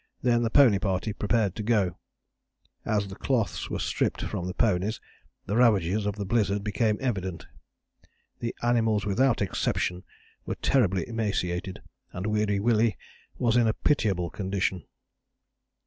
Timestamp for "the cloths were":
3.07-3.77